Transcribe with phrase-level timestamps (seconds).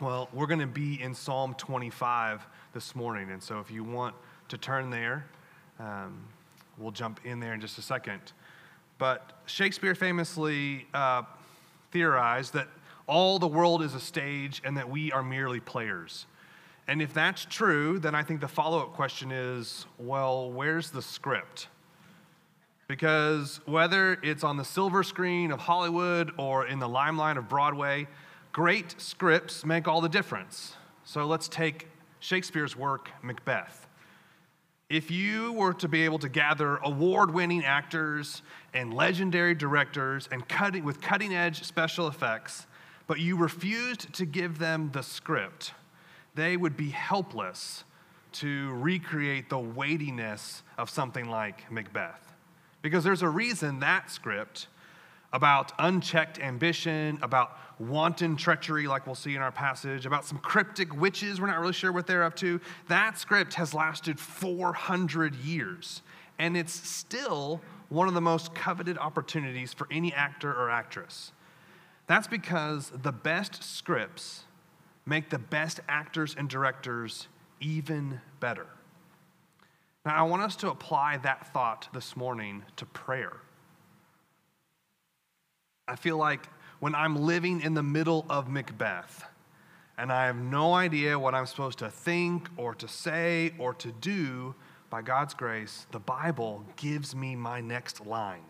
[0.00, 3.30] Well, we're going to be in Psalm 25 this morning.
[3.32, 4.14] And so if you want
[4.48, 5.26] to turn there,
[5.78, 6.24] um,
[6.78, 8.32] we'll jump in there in just a second.
[8.96, 11.24] But Shakespeare famously uh,
[11.92, 12.68] theorized that
[13.06, 16.24] all the world is a stage and that we are merely players.
[16.88, 21.02] And if that's true, then I think the follow up question is well, where's the
[21.02, 21.68] script?
[22.88, 28.08] Because whether it's on the silver screen of Hollywood or in the limelight of Broadway,
[28.52, 30.74] great scripts make all the difference.
[31.04, 31.88] So let's take
[32.20, 33.86] Shakespeare's work, Macbeth.
[34.88, 38.42] If you were to be able to gather award winning actors
[38.74, 42.66] and legendary directors and cutting, with cutting edge special effects,
[43.06, 45.72] but you refused to give them the script,
[46.34, 47.84] they would be helpless
[48.32, 52.34] to recreate the weightiness of something like Macbeth.
[52.82, 54.66] Because there's a reason that script
[55.32, 60.94] about unchecked ambition, about wanton treachery, like we'll see in our passage, about some cryptic
[61.00, 62.60] witches, we're not really sure what they're up to.
[62.88, 66.02] That script has lasted 400 years,
[66.38, 71.32] and it's still one of the most coveted opportunities for any actor or actress.
[72.06, 74.44] That's because the best scripts
[75.06, 77.28] make the best actors and directors
[77.60, 78.66] even better.
[80.04, 83.36] Now, I want us to apply that thought this morning to prayer.
[85.88, 86.46] I feel like
[86.80, 89.24] when I'm living in the middle of Macbeth
[89.96, 93.92] and I have no idea what I'm supposed to think or to say or to
[93.92, 94.54] do,
[94.88, 98.42] by God's grace, the Bible gives me my next line.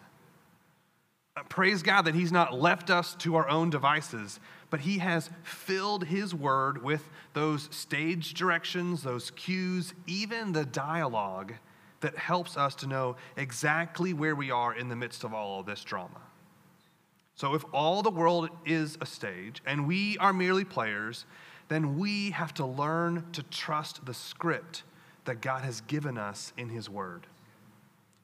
[1.36, 5.28] Uh, praise God that He's not left us to our own devices, but He has
[5.42, 11.54] filled His word with those stage directions, those cues, even the dialogue
[12.00, 15.66] that helps us to know exactly where we are in the midst of all of
[15.66, 16.20] this drama.
[17.40, 21.24] So, if all the world is a stage and we are merely players,
[21.68, 24.82] then we have to learn to trust the script
[25.24, 27.26] that God has given us in His Word.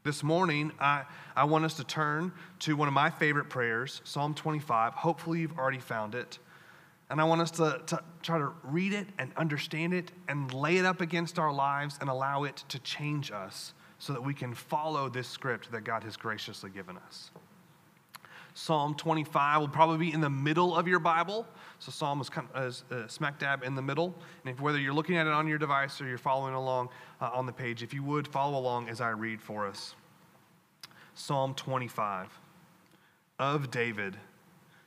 [0.05, 4.34] This morning, I, I want us to turn to one of my favorite prayers, Psalm
[4.34, 4.93] 25.
[4.93, 6.38] Hopefully, you've already found it.
[7.09, 10.76] And I want us to, to try to read it and understand it and lay
[10.76, 14.53] it up against our lives and allow it to change us so that we can
[14.53, 17.31] follow this script that God has graciously given us.
[18.59, 21.47] Psalm 25 will probably be in the middle of your Bible.
[21.78, 24.15] So Psalm is, kind of, uh, smack dab in the middle.
[24.43, 26.89] And if, whether you're looking at it on your device or you're following along
[27.21, 29.94] uh, on the page, if you would follow along as I read for us.
[31.12, 32.41] Psalm 25
[33.39, 34.17] of David.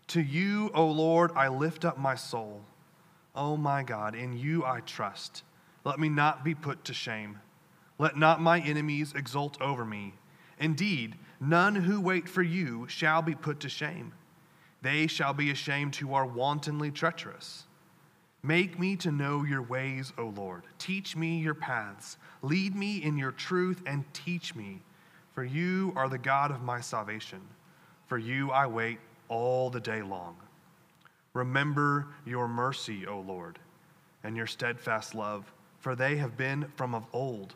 [0.08, 2.64] To you, O Lord, I lift up my soul.
[3.36, 5.44] O my God, in you I trust.
[5.86, 7.38] Let me not be put to shame.
[8.00, 10.16] Let not my enemies exult over me.
[10.58, 14.14] Indeed, None who wait for you shall be put to shame.
[14.82, 17.66] They shall be ashamed who are wantonly treacherous.
[18.42, 20.64] Make me to know your ways, O Lord.
[20.78, 22.18] Teach me your paths.
[22.42, 24.82] Lead me in your truth and teach me,
[25.34, 27.42] for you are the God of my salvation.
[28.08, 30.38] For you I wait all the day long.
[31.34, 33.60] Remember your mercy, O Lord,
[34.24, 37.56] and your steadfast love, for they have been from of old.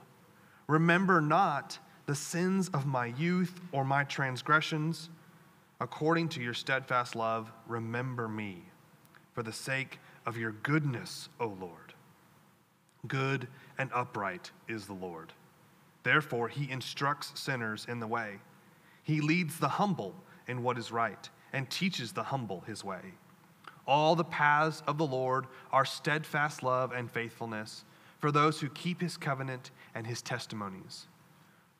[0.68, 5.10] Remember not the sins of my youth or my transgressions.
[5.80, 8.64] According to your steadfast love, remember me
[9.34, 11.94] for the sake of your goodness, O Lord.
[13.08, 13.48] Good
[13.78, 15.34] and upright is the Lord.
[16.04, 18.40] Therefore, he instructs sinners in the way.
[19.04, 20.16] He leads the humble
[20.48, 23.14] in what is right and teaches the humble his way.
[23.86, 27.84] All the paths of the Lord are steadfast love and faithfulness
[28.20, 31.08] for those who keep his covenant and his testimonies.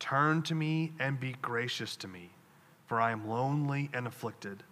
[0.00, 2.30] Turn to me and be gracious to me,
[2.86, 4.64] for I am lonely and afflicted.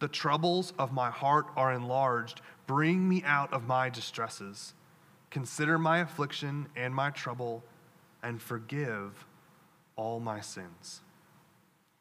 [0.00, 2.42] The troubles of my heart are enlarged.
[2.66, 4.74] Bring me out of my distresses.
[5.30, 7.62] Consider my affliction and my trouble,
[8.22, 9.24] and forgive
[9.96, 11.00] all my sins.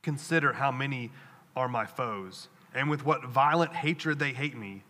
[0.01, 1.11] Consider how many
[1.55, 4.83] are my foes, and with what violent hatred they hate me.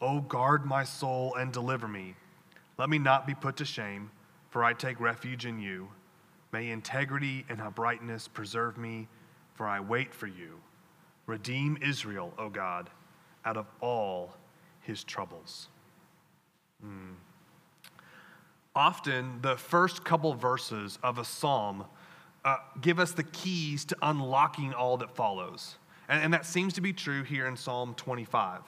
[0.00, 2.14] O guard my soul and deliver me.
[2.76, 4.10] Let me not be put to shame,
[4.50, 5.88] for I take refuge in you.
[6.52, 9.08] May integrity and uprightness preserve me,
[9.54, 10.60] for I wait for you.
[11.26, 12.88] Redeem Israel, O God,
[13.44, 14.34] out of all
[14.80, 15.68] his troubles.
[18.74, 21.84] Often, the first couple verses of a psalm
[22.44, 25.76] uh, give us the keys to unlocking all that follows.
[26.08, 28.60] And, and that seems to be true here in Psalm 25.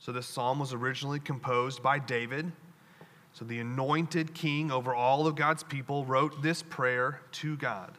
[0.00, 2.50] So, this psalm was originally composed by David.
[3.38, 7.96] So, the anointed king over all of God's people wrote this prayer to God.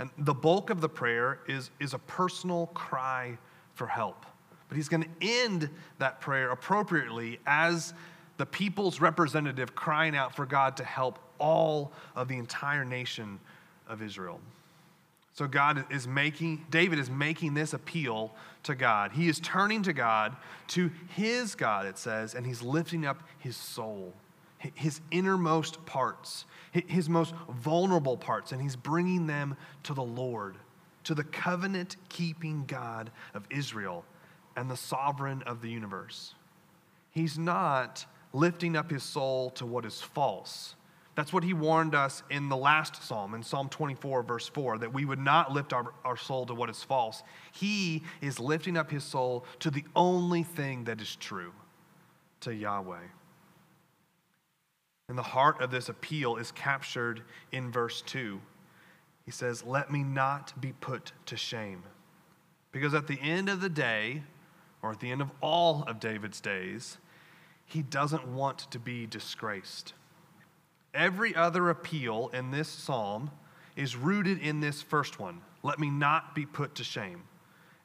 [0.00, 3.38] And the bulk of the prayer is, is a personal cry
[3.74, 4.26] for help.
[4.68, 7.94] But he's going to end that prayer appropriately as
[8.36, 13.38] the people's representative crying out for God to help all of the entire nation
[13.86, 14.40] of Israel.
[15.34, 18.34] So God is making, David is making this appeal
[18.64, 19.12] to God.
[19.12, 20.34] He is turning to God,
[20.68, 24.12] to his God, it says, and he's lifting up his soul,
[24.74, 30.56] his innermost parts, his most vulnerable parts, and he's bringing them to the Lord,
[31.04, 34.04] to the covenant keeping God of Israel
[34.56, 36.34] and the sovereign of the universe.
[37.10, 40.74] He's not lifting up his soul to what is false
[41.14, 44.92] that's what he warned us in the last psalm, in Psalm 24, verse 4, that
[44.92, 47.22] we would not lift our, our soul to what is false.
[47.52, 51.52] He is lifting up his soul to the only thing that is true,
[52.40, 52.98] to Yahweh.
[55.08, 57.22] And the heart of this appeal is captured
[57.52, 58.40] in verse 2.
[59.24, 61.82] He says, Let me not be put to shame.
[62.72, 64.22] Because at the end of the day,
[64.82, 66.98] or at the end of all of David's days,
[67.66, 69.94] he doesn't want to be disgraced.
[70.92, 73.30] Every other appeal in this psalm
[73.76, 77.22] is rooted in this first one let me not be put to shame.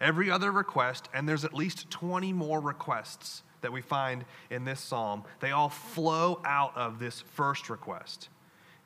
[0.01, 4.79] Every other request, and there's at least 20 more requests that we find in this
[4.79, 8.29] psalm, they all flow out of this first request.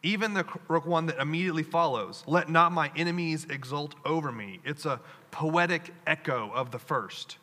[0.02, 0.44] Even the
[0.84, 4.60] one that immediately follows, let not my enemies exult over me.
[4.66, 5.00] It's a
[5.32, 7.38] poetic echo of the first.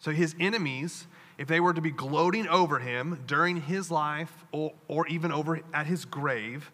[0.00, 1.06] So his enemies
[1.38, 5.60] if they were to be gloating over him during his life or, or even over
[5.72, 6.70] at his grave,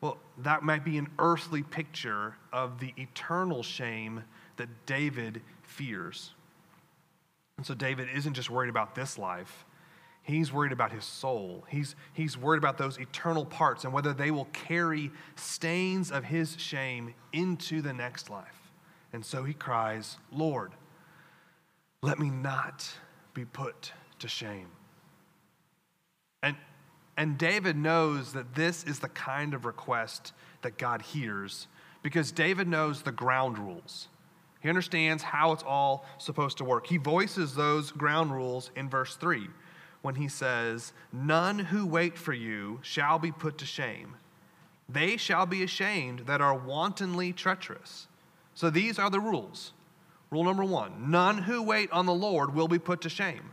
[0.00, 4.22] well, that might be an earthly picture of the eternal shame
[4.56, 6.32] that David fears.
[7.56, 9.64] And so David isn't just worried about this life,
[10.22, 11.64] he's worried about his soul.
[11.68, 16.56] He's, he's worried about those eternal parts and whether they will carry stains of his
[16.58, 18.72] shame into the next life.
[19.12, 20.72] And so he cries, Lord,
[22.02, 22.90] let me not
[23.34, 24.68] be put to shame.
[26.42, 26.56] And,
[27.16, 30.32] and David knows that this is the kind of request
[30.62, 31.68] that God hears
[32.02, 34.08] because David knows the ground rules.
[34.66, 36.88] He understands how it's all supposed to work.
[36.88, 39.46] He voices those ground rules in verse 3
[40.02, 44.16] when he says, None who wait for you shall be put to shame.
[44.88, 48.08] They shall be ashamed that are wantonly treacherous.
[48.54, 49.72] So these are the rules.
[50.32, 53.52] Rule number one none who wait on the Lord will be put to shame.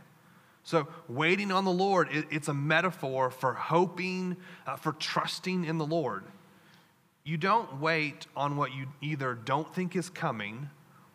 [0.64, 4.36] So, waiting on the Lord, it's a metaphor for hoping,
[4.66, 6.24] uh, for trusting in the Lord.
[7.22, 10.70] You don't wait on what you either don't think is coming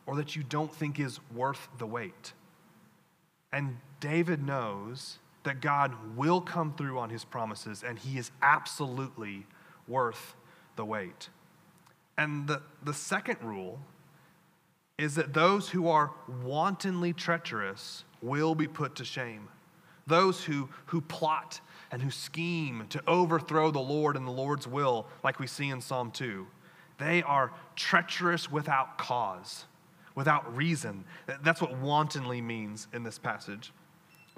[0.10, 2.34] or that you don't think is worth the wait.
[3.54, 9.46] And David knows that God will come through on his promises, and he is absolutely
[9.88, 10.36] worth
[10.78, 11.30] the wait.
[12.18, 13.80] And the, the second rule
[14.98, 16.10] is that those who are
[16.42, 19.48] wantonly treacherous will be put to shame.
[20.08, 21.62] Those who, who plot
[21.92, 25.82] and who scheme to overthrow the Lord and the Lord's will, like we see in
[25.82, 26.48] Psalm 2,
[26.98, 29.66] they are treacherous without cause,
[30.16, 31.06] without reason.
[31.44, 33.72] That's what wantonly means in this passage.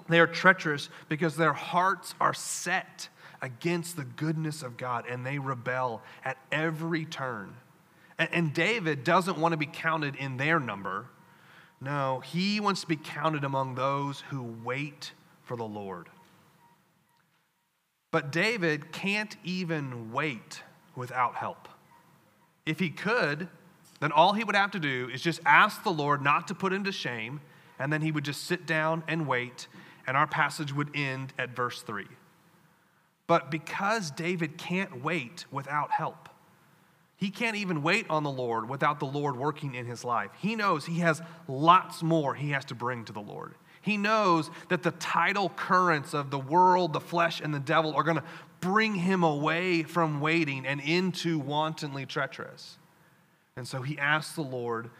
[0.08, 3.08] They are treacherous because their hearts are set
[3.40, 7.54] against the goodness of God and they rebel at every turn.
[8.18, 11.06] And David doesn't want to be counted in their number.
[11.80, 15.12] No, he wants to be counted among those who wait
[15.42, 16.08] for the Lord.
[18.12, 20.62] But David can't even wait
[20.94, 21.68] without help.
[22.64, 23.48] If he could,
[24.02, 26.72] then all he would have to do is just ask the Lord not to put
[26.72, 27.40] him to shame,
[27.78, 29.68] and then he would just sit down and wait,
[30.08, 32.06] and our passage would end at verse 3.
[33.28, 36.28] But because David can't wait without help,
[37.16, 40.32] he can't even wait on the Lord without the Lord working in his life.
[40.36, 43.54] He knows he has lots more he has to bring to the Lord.
[43.82, 48.02] He knows that the tidal currents of the world, the flesh, and the devil are
[48.02, 48.24] going to
[48.58, 52.78] bring him away from waiting and into wantonly treacherous.
[53.56, 54.90] And so he asks the Lord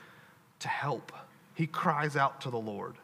[0.61, 1.13] to help.
[1.55, 2.97] He cries out to the Lord.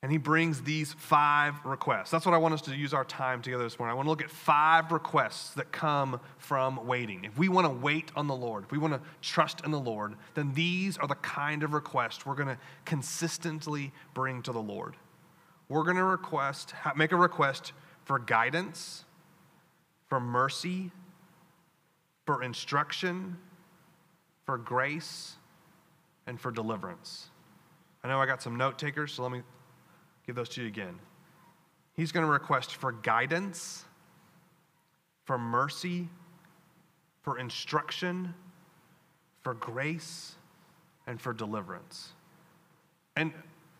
[0.00, 2.12] And he brings these five requests.
[2.12, 3.92] That's what I want us to use our time together this morning.
[3.92, 7.24] I want to look at five requests that come from waiting.
[7.24, 9.80] If we want to wait on the Lord, if we want to trust in the
[9.80, 14.62] Lord, then these are the kind of requests we're going to consistently bring to the
[14.62, 14.94] Lord.
[15.68, 17.72] we're going to request, make a request
[18.04, 19.04] for guidance,
[20.06, 20.92] for mercy,
[22.28, 23.38] for instruction,
[24.44, 25.36] for grace,
[26.26, 27.28] and for deliverance.
[28.04, 29.40] I know I got some note takers, so let me
[30.26, 30.98] give those to you again.
[31.94, 33.86] He's going to request for guidance,
[35.24, 36.06] for mercy,
[37.22, 38.34] for instruction,
[39.40, 40.34] for grace,
[41.06, 42.12] and for deliverance.
[43.16, 43.32] And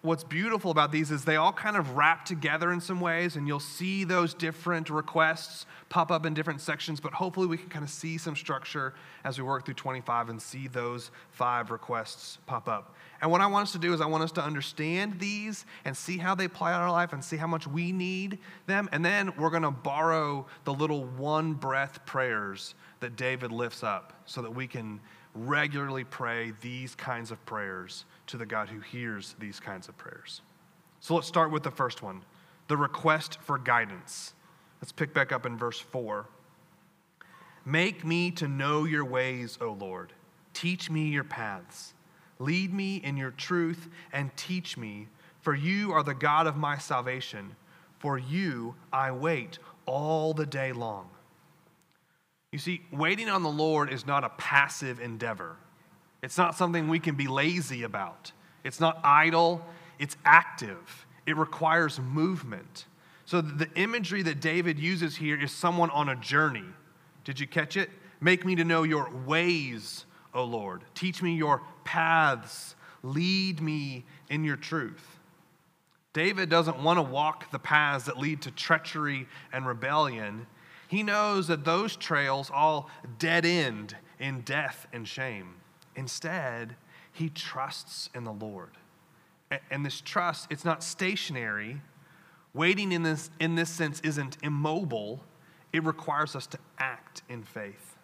[0.03, 3.49] what's beautiful about these is they all kind of wrap together in some ways, and
[3.49, 7.85] you'll see those different requests pop up in different sections, but hopefully we can kind
[7.85, 12.69] of see some structure as we work through 25 and see those five requests pop
[12.69, 12.95] up.
[13.21, 15.97] And what I want us to do is I want us to understand these and
[15.97, 18.89] see how they apply in our life and see how much we need them.
[18.93, 24.13] And then we're going to borrow the little one breath prayers that David lifts up
[24.27, 25.01] so that we can
[25.35, 30.43] regularly pray these kinds of prayers to the God who hears these kinds of prayers.
[31.01, 32.23] So let's start with the first one
[32.69, 34.35] the request for guidance.
[34.81, 36.27] Let's pick back up in verse 4.
[37.65, 40.13] Make me to know your ways, O Lord.
[40.53, 41.95] Teach me your paths.
[42.39, 45.09] Lead me in your truth and teach me,
[45.41, 47.57] for you are the God of my salvation.
[47.99, 51.09] For you I wait all the day long.
[52.53, 55.57] You see, waiting on the Lord is not a passive endeavor.
[56.23, 58.33] It's not something we can be lazy about.
[58.65, 59.65] It's not idle,
[59.99, 61.07] it's active.
[61.27, 62.87] It requires movement.
[63.25, 66.65] So the imagery that David uses here is someone on a journey.
[67.25, 67.91] Did you catch it?
[68.21, 70.83] Make me to know your ways, O Lord.
[70.95, 72.75] Teach me your paths.
[73.03, 75.19] Lead me in your truth.
[76.15, 80.47] David doesn't want to walk the paths that lead to treachery and rebellion.
[80.89, 85.55] He knows that those trails all dead end in death and shame.
[85.99, 86.77] Instead,
[87.13, 88.71] he trusts in the Lord.
[89.71, 91.81] And this trust, it's not stationary.
[92.55, 95.23] Waiting in this, in this sense isn't immobile,
[95.73, 97.97] it requires us to act in faith.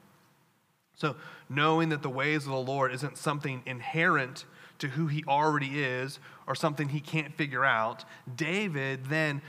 [0.96, 1.16] So,
[1.48, 4.44] knowing that the ways of the Lord isn't something inherent
[4.78, 8.04] to who he already is or something he can't figure out,
[8.36, 9.40] David then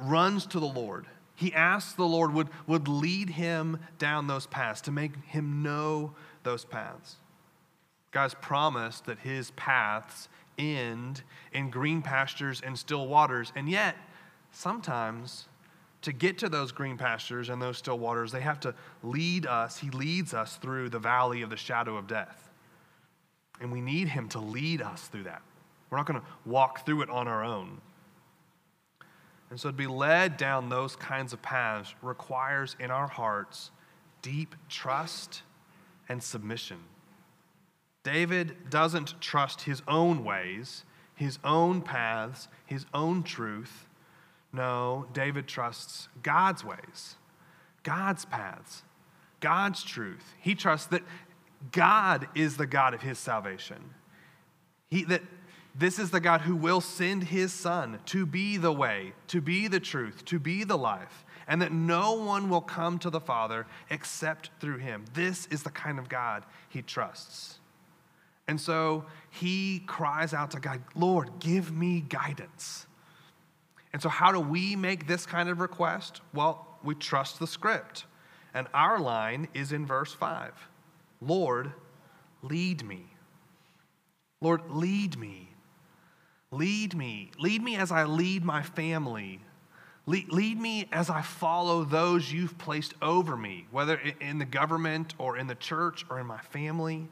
[0.00, 1.06] runs to the Lord
[1.38, 6.16] he asks the Lord would, would lead him down those paths, to make him know
[6.42, 7.14] those paths.
[8.18, 11.22] God's promised that his paths end
[11.52, 13.52] in green pastures and still waters.
[13.54, 13.94] And yet,
[14.50, 15.46] sometimes
[16.02, 19.78] to get to those green pastures and those still waters, they have to lead us.
[19.78, 22.50] He leads us through the valley of the shadow of death.
[23.60, 25.42] And we need him to lead us through that.
[25.88, 27.80] We're not going to walk through it on our own.
[29.50, 33.70] And so to be led down those kinds of paths requires in our hearts
[34.22, 35.42] deep trust
[36.08, 36.78] and submission.
[38.02, 43.88] David doesn't trust his own ways, his own paths, his own truth.
[44.52, 47.16] No, David trusts God's ways,
[47.82, 48.82] God's paths,
[49.40, 50.34] God's truth.
[50.40, 51.02] He trusts that
[51.72, 53.94] God is the God of his salvation.
[54.88, 55.22] He, that
[55.74, 59.68] this is the God who will send his Son to be the way, to be
[59.68, 63.66] the truth, to be the life, and that no one will come to the Father
[63.90, 65.04] except through him.
[65.14, 67.60] This is the kind of God he trusts.
[68.48, 72.86] And so he cries out to God, Lord, give me guidance.
[73.92, 76.20] And so, how do we make this kind of request?
[76.34, 78.04] Well, we trust the script.
[78.54, 80.52] And our line is in verse 5
[81.20, 81.72] Lord,
[82.42, 83.06] lead me.
[84.40, 85.50] Lord, lead me.
[86.50, 87.30] Lead me.
[87.38, 89.40] Lead me as I lead my family.
[90.06, 95.14] Lead, lead, me as I follow those you've placed over me, whether in the government
[95.18, 97.08] or in the church or in my family.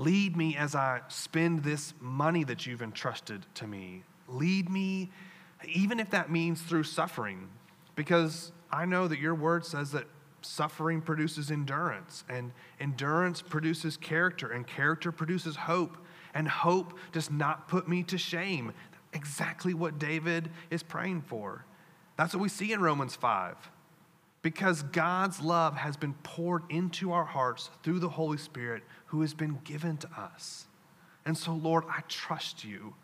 [0.00, 4.02] Lead me as I spend this money that you've entrusted to me.
[4.28, 5.10] Lead me,
[5.68, 7.50] even if that means through suffering,
[7.96, 10.06] because I know that your word says that
[10.40, 15.98] suffering produces endurance, and endurance produces character, and character produces hope
[16.32, 18.72] and hope does not put me to shame.
[19.12, 21.66] Exactly what David is praying for.
[22.16, 23.54] That's what we see in Romans 5.
[24.42, 29.34] Because God's love has been poured into our hearts through the Holy Spirit who has
[29.34, 30.66] been given to us.
[31.26, 32.94] And so, Lord, I trust you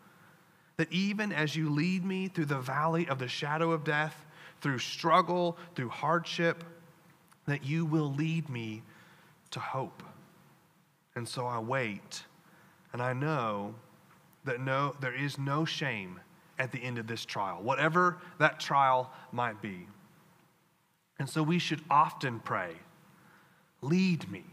[0.77, 4.25] that even as you lead me through the valley of the shadow of death,
[4.61, 6.63] through struggle, through hardship,
[7.45, 8.83] that you will lead me
[9.51, 10.03] to hope.
[11.15, 12.23] And so I wait
[12.93, 13.75] and I know
[14.45, 16.19] that no, there is no shame
[16.59, 19.87] at the end of this trial, whatever that trial might be.
[21.19, 22.73] And so we should often pray,
[23.81, 24.43] lead me.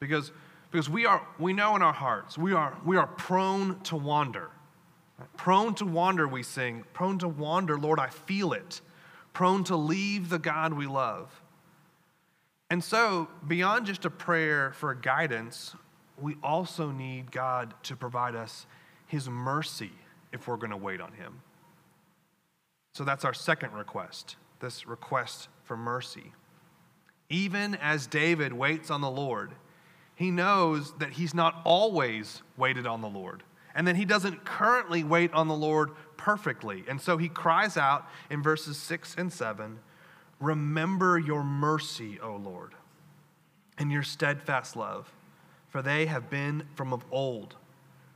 [0.00, 0.32] Because,
[0.70, 4.50] because we, are, we know in our hearts we are, we are prone to wander.
[5.36, 6.84] Prone to wander, we sing.
[6.92, 8.80] Prone to wander, Lord, I feel it.
[9.32, 11.42] Prone to leave the God we love.
[12.68, 15.74] And so, beyond just a prayer for guidance,
[16.20, 18.66] we also need God to provide us
[19.06, 19.92] His mercy
[20.32, 21.40] if we're going to wait on Him.
[22.92, 26.32] So that's our second request this request for mercy.
[27.28, 29.52] Even as David waits on the Lord,
[30.14, 33.42] he knows that he's not always waited on the Lord
[33.74, 36.82] and that he doesn't currently wait on the Lord perfectly.
[36.88, 39.78] And so he cries out in verses 6 and 7
[40.40, 42.74] Remember your mercy, O Lord,
[43.78, 45.12] and your steadfast love,
[45.68, 47.56] for they have been from of old.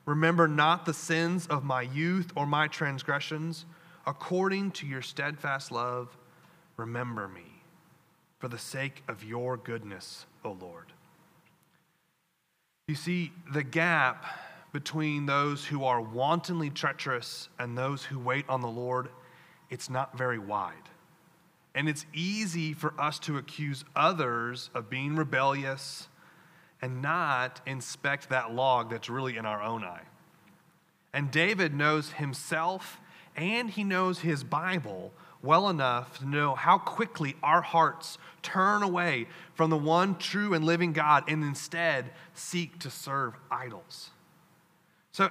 [0.05, 3.65] Remember not the sins of my youth or my transgressions.
[4.07, 6.17] According to your steadfast love,
[6.81, 7.63] remember me,
[8.39, 10.87] for the sake of your goodness, O Lord.
[12.89, 14.25] You see, the gap
[14.73, 19.11] between those who are wantonly treacherous and those who wait on the Lord,
[19.69, 20.89] it's not very wide.
[21.75, 26.09] And it's easy for us to accuse others of being rebellious
[26.81, 30.03] and not inspect that log that's really in our own eye.
[31.13, 33.01] And David knows himself
[33.37, 39.27] and he knows his Bible well enough to know how quickly our hearts turn away
[39.55, 44.11] from the one true and living God and instead seek to serve idols.
[45.13, 45.31] So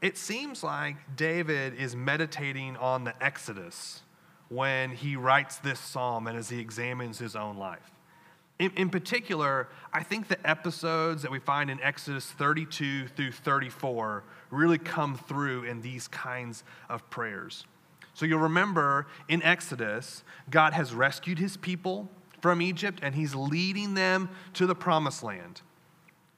[0.00, 4.02] it seems like David is meditating on the Exodus
[4.48, 7.90] when he writes this psalm and as he examines his own life.
[8.58, 14.24] In, in, particular, I think the episodes that we find in Exodus 32 through 34
[14.50, 17.64] really come through in these kinds of prayers.
[18.14, 23.94] So you'll remember in Exodus, God has rescued his people from Egypt and he's leading
[23.94, 25.62] them to the promised land.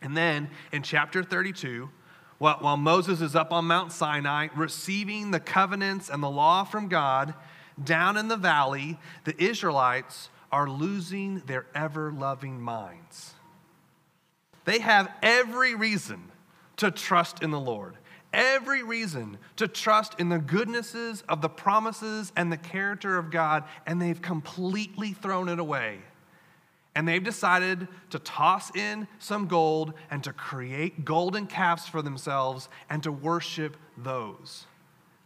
[0.00, 1.90] And then in chapter 32,
[2.38, 6.88] while, while Moses is up on Mount Sinai receiving the covenants and the law from
[6.88, 7.35] God,
[7.83, 13.34] down in the valley, the Israelites are losing their ever loving minds.
[14.65, 16.30] They have every reason
[16.76, 17.97] to trust in the Lord,
[18.34, 23.64] every reason to trust in the goodnesses of the promises and the character of God,
[23.86, 26.00] and they've completely thrown it away
[26.94, 32.68] and they've decided to toss in some gold and to create golden calves for themselves
[32.88, 34.66] and to worship those.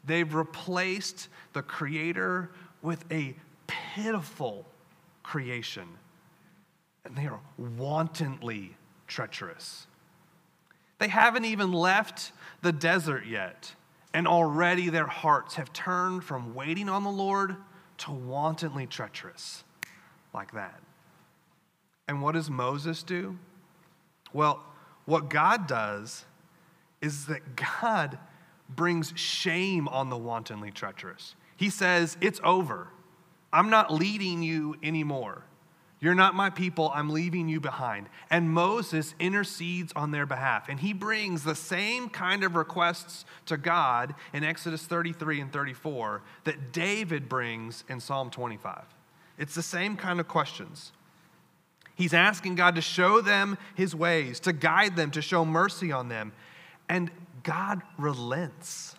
[0.04, 4.64] They've replaced the Creator with a pitiful
[5.22, 5.88] creation,
[7.04, 8.74] and they are wantonly
[9.06, 9.86] treacherous.
[10.98, 12.32] They haven't even left
[12.62, 13.74] the desert yet,
[14.12, 17.56] and already their hearts have turned from waiting on the Lord
[17.98, 19.64] to wantonly treacherous,
[20.34, 20.80] like that.
[22.06, 23.38] And what does Moses do?
[24.32, 24.62] Well,
[25.04, 26.24] what God does
[27.00, 28.18] is that God
[28.68, 31.34] brings shame on the wantonly treacherous.
[31.56, 32.88] He says, It's over.
[33.52, 35.44] I'm not leading you anymore.
[36.00, 36.92] You're not my people.
[36.94, 38.08] I'm leaving you behind.
[38.30, 40.68] And Moses intercedes on their behalf.
[40.68, 46.22] And he brings the same kind of requests to God in Exodus 33 and 34
[46.44, 48.84] that David brings in Psalm 25.
[49.38, 50.92] It's the same kind of questions.
[51.96, 56.08] He's asking God to show them his ways, to guide them, to show mercy on
[56.08, 56.32] them.
[56.88, 57.10] And
[57.42, 58.94] God relents.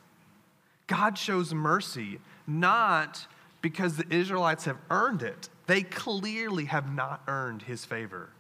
[0.88, 3.26] God shows mercy, not
[3.62, 5.48] because the Israelites have earned it.
[5.70, 8.32] They clearly have not earned his favor,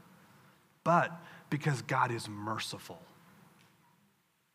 [0.83, 1.11] but
[1.51, 2.99] because God is merciful.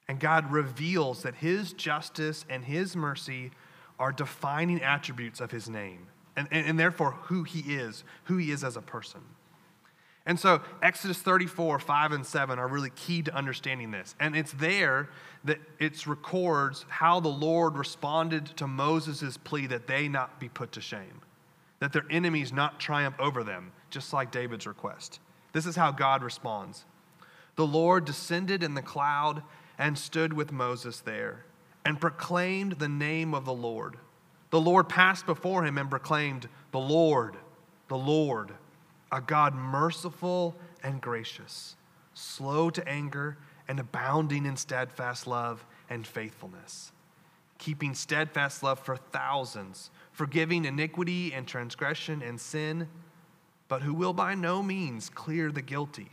[0.09, 3.53] And God reveals that his justice and his mercy
[4.01, 8.51] are defining attributes of his name, and, and, and therefore who he is, who he
[8.51, 9.21] is as a person.
[10.27, 14.17] And so, Exodus 34, 5 and 7 are really key to understanding this.
[14.19, 15.11] And it's there
[15.45, 20.73] that it records how the Lord responded to Moses' plea that they not be put
[20.73, 21.21] to shame,
[21.81, 25.21] that their enemies not triumph over them, just like David's request.
[25.53, 26.85] This is how God responds
[27.57, 29.43] The Lord descended in the cloud
[29.79, 31.45] and stood with Moses there
[31.85, 33.97] and proclaimed the name of the Lord.
[34.51, 37.37] The Lord passed before him and proclaimed, The Lord,
[37.89, 38.53] the Lord
[39.15, 41.77] a God merciful and gracious,
[42.15, 46.91] slow to anger, and abounding in steadfast love and faithfulness,
[47.59, 52.89] keeping steadfast love for thousands, forgiving iniquity and transgression and sin,
[53.69, 56.09] but who will by no means clear the guilty,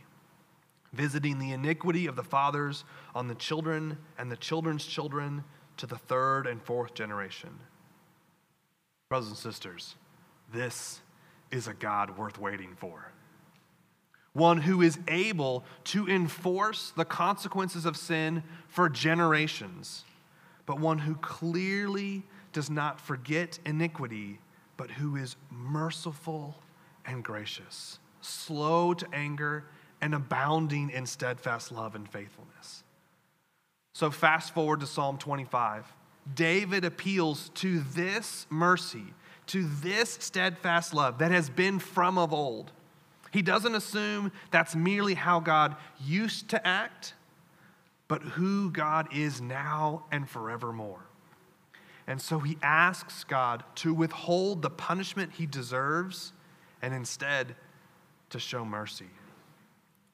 [0.92, 2.84] visiting the iniquity of the fathers
[3.14, 5.44] on the children and the children's children
[5.76, 7.50] to the third and fourth generation.
[9.08, 9.94] Brothers and sisters,
[10.52, 11.00] this
[11.52, 13.12] is a God worth waiting for.
[14.32, 20.04] One who is able to enforce the consequences of sin for generations,
[20.66, 24.38] but one who clearly does not forget iniquity,
[24.76, 26.56] but who is merciful
[27.04, 29.64] and gracious, slow to anger,
[30.00, 32.82] and abounding in steadfast love and faithfulness.
[33.94, 35.92] So, fast forward to Psalm 25.
[36.34, 39.14] David appeals to this mercy,
[39.48, 42.72] to this steadfast love that has been from of old.
[43.32, 47.14] He doesn't assume that's merely how God used to act,
[48.08, 51.01] but who God is now and forevermore.
[52.06, 56.32] And so he asks God to withhold the punishment he deserves
[56.80, 57.54] and instead
[58.30, 59.10] to show mercy.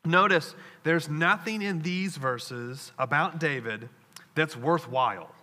[0.05, 3.89] Notice there's nothing in these verses about David
[4.35, 5.35] that's worthwhile.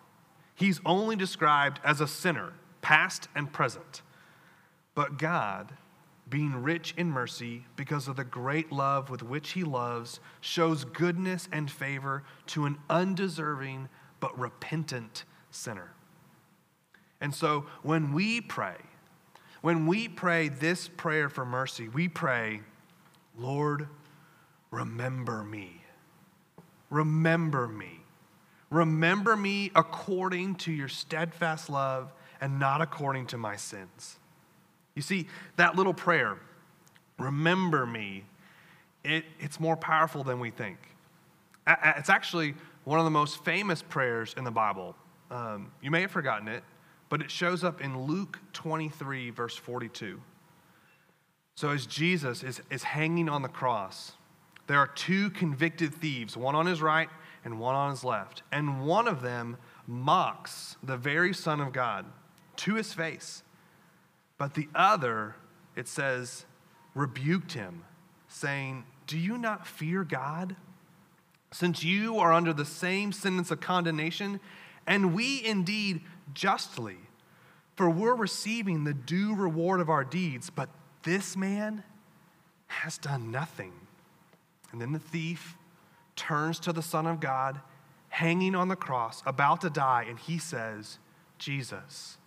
[0.56, 4.02] He's only described as a sinner, past and present.
[4.94, 5.74] But God,
[6.30, 11.50] being rich in mercy because of the great love with which he loves, shows goodness
[11.52, 15.95] and favor to an undeserving but repentant sinner.
[17.26, 18.76] And so when we pray,
[19.62, 22.62] when we pray this prayer for mercy, we pray,
[23.36, 23.88] Lord,
[24.70, 25.82] remember me.
[26.92, 28.02] Remember me.
[28.70, 34.18] Remember me according to your steadfast love and not according to my sins.
[34.94, 36.38] You see, that little prayer,
[37.18, 38.26] remember me,
[39.04, 40.78] it, it's more powerful than we think.
[41.66, 44.96] It's actually one of the most famous prayers in the Bible.
[45.32, 46.64] Um, you may have forgotten it,
[47.16, 50.20] but it shows up in Luke 23, verse 42.
[51.56, 54.12] So, as Jesus is, is hanging on the cross,
[54.68, 57.08] there are two convicted thieves, one on his right
[57.46, 58.44] and one on his left.
[58.52, 59.56] And one of them
[59.88, 62.06] mocks the very Son of God
[62.58, 63.44] to his face.
[64.38, 65.38] But the other,
[65.74, 66.46] it says,
[66.96, 67.86] rebuked him,
[68.28, 70.58] saying, Do you not fear God?
[71.54, 74.42] Since you are under the same sentence of condemnation,
[74.86, 76.02] and we indeed
[76.36, 76.98] justly,
[77.76, 80.70] for we're receiving the due reward of our deeds, but
[81.04, 81.84] this man
[82.68, 83.74] has done nothing.
[84.72, 85.56] And then the thief
[86.16, 87.60] turns to the Son of God,
[88.10, 91.00] hanging on the cross, about to die, and he says,
[91.38, 92.18] Jesus,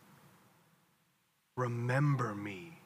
[1.57, 2.81] remember me.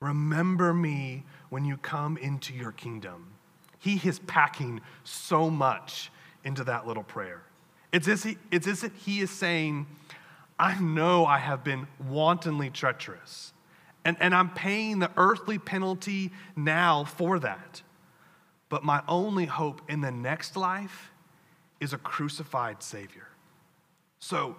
[0.00, 3.32] Remember me when you come into your kingdom.
[3.78, 6.10] He is packing so much
[6.44, 7.42] into that little prayer.
[7.92, 9.86] It's as, he, it's as if he is saying,
[10.58, 13.52] I know I have been wantonly treacherous,
[14.04, 17.82] and, and I'm paying the earthly penalty now for that.
[18.68, 21.10] But my only hope in the next life
[21.80, 23.28] is a crucified Savior.
[24.18, 24.56] So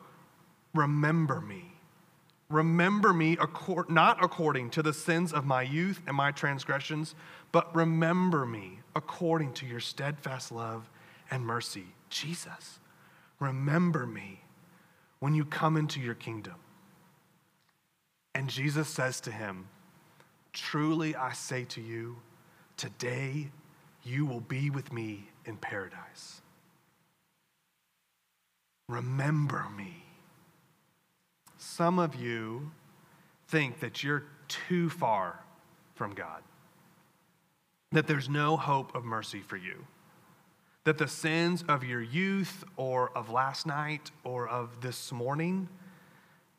[0.75, 1.73] remember me.
[2.49, 3.37] Remember me
[3.89, 7.15] not according to the sins of my youth and my transgressions,
[7.51, 10.89] but remember me according to your steadfast love
[11.31, 11.85] and mercy.
[12.09, 12.79] Jesus,
[13.43, 14.41] remember me
[15.19, 16.55] when you come into your kingdom.
[18.35, 19.67] And Jesus says to him,
[20.53, 22.17] Truly I say to you,
[22.77, 23.51] today
[24.03, 26.41] you will be with me in paradise.
[28.89, 30.03] Remember me.
[31.57, 32.71] Some of you
[33.47, 35.39] think that you're too far
[35.95, 36.41] from God,
[37.91, 39.85] that there's no hope of mercy for you,
[40.83, 45.69] that the sins of your youth or of last night or of this morning,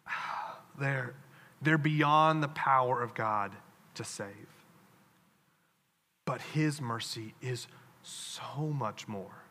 [0.78, 1.14] they're,
[1.60, 3.52] they're beyond the power of God
[3.94, 4.28] to save.
[6.24, 7.66] But His mercy is
[8.02, 9.44] so much more.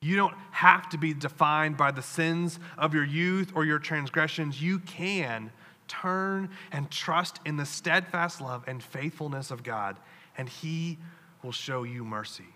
[0.00, 4.60] You don't have to be defined by the sins of your youth or your transgressions.
[4.60, 5.52] You can
[5.86, 9.98] turn and trust in the steadfast love and faithfulness of God,
[10.36, 10.98] and He
[11.42, 12.51] will show you mercy.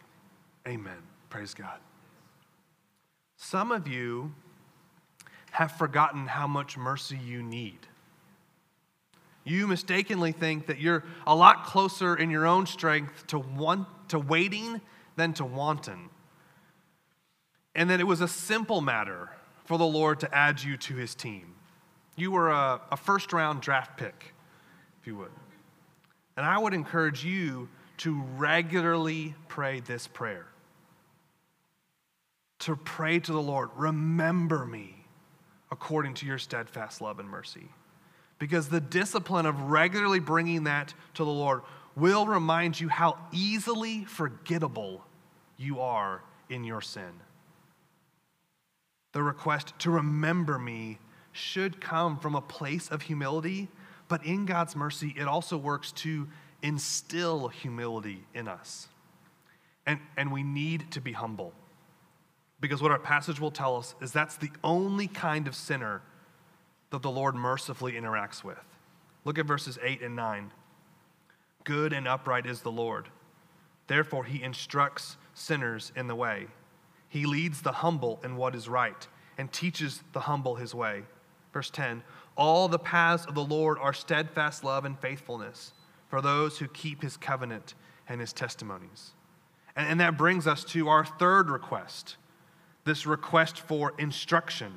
[0.67, 1.03] Amen.
[1.31, 1.79] Praise God.
[3.37, 4.35] Some of you
[5.53, 7.87] have forgotten how much mercy you need
[9.47, 14.19] you mistakenly think that you're a lot closer in your own strength to, want, to
[14.19, 14.81] waiting
[15.15, 16.11] than to wanting.
[17.73, 19.31] And that it was a simple matter
[19.65, 21.55] for the Lord to add you to his team.
[22.17, 24.35] You were a, a first round draft pick,
[25.01, 25.31] if you would.
[26.37, 30.47] And I would encourage you to regularly pray this prayer.
[32.61, 35.05] To pray to the Lord, remember me
[35.71, 37.69] according to your steadfast love and mercy
[38.39, 41.63] because the discipline of regularly bringing that to the Lord
[41.95, 45.05] will remind you how easily forgettable
[45.57, 47.21] you are in your sin.
[49.13, 50.99] The request to remember me
[51.33, 53.69] should come from a place of humility,
[54.09, 56.29] but in God's mercy, it also works to
[56.63, 58.89] instill humility in us.
[59.87, 61.55] And, and we need to be humble.
[62.61, 66.03] Because what our passage will tell us is that's the only kind of sinner
[66.91, 68.59] that the Lord mercifully interacts with.
[69.25, 70.53] Look at verses 8 and 9.
[71.65, 73.09] Good and upright is the Lord.
[73.89, 76.47] Therefore, he instructs sinners in the way.
[77.09, 79.07] He leads the humble in what is right
[79.39, 81.03] and teaches the humble his way.
[81.53, 82.03] Verse 10
[82.37, 85.73] All the paths of the Lord are steadfast love and faithfulness
[86.09, 87.75] for those who keep his covenant
[88.09, 89.13] and his testimonies.
[89.75, 92.17] And, and that brings us to our third request
[92.87, 94.73] this request for instruction.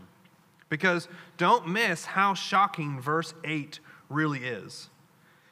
[0.67, 4.89] Because don't miss how shocking verse 8 really is.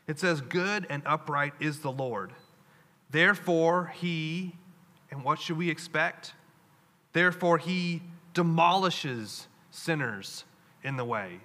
[0.07, 2.33] It says, Good and upright is the Lord.
[3.09, 4.55] Therefore, he,
[5.09, 6.33] and what should we expect?
[7.13, 8.01] Therefore, he
[8.33, 10.43] demolishes sinners
[10.83, 11.39] in the way.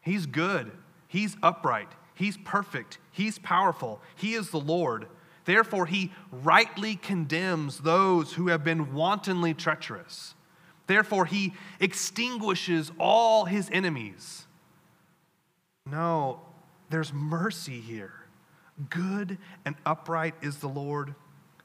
[0.00, 0.70] He's good,
[1.08, 5.06] he's upright, he's perfect, he's powerful, he is the Lord.
[5.44, 10.34] Therefore, he rightly condemns those who have been wantonly treacherous.
[10.86, 14.46] Therefore, he extinguishes all his enemies.
[15.84, 16.40] No,
[16.90, 18.12] there's mercy here.
[18.90, 21.14] Good and upright is the Lord.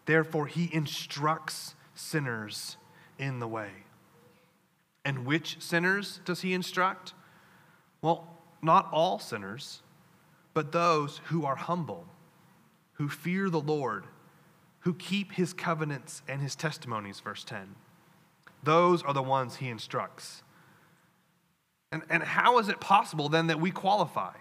[0.06, 2.78] Therefore, he instructs sinners
[3.20, 3.70] in the way.
[5.04, 7.14] And which sinners does he instruct?
[8.02, 8.28] Well,
[8.62, 9.82] not all sinners,
[10.54, 12.08] but those who are humble,
[12.94, 14.06] who fear the Lord,
[14.80, 17.76] who keep his covenants and his testimonies, verse 10.
[18.64, 20.44] Those are the ones he instructs.
[21.92, 24.34] And, and how is it possible then that we qualify?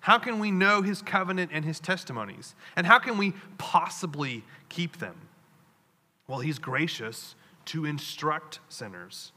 [0.00, 2.54] How can we know his covenant and his testimonies?
[2.76, 5.28] And how can we possibly keep them?
[6.28, 7.34] Well, he's gracious
[7.66, 9.32] to instruct sinners.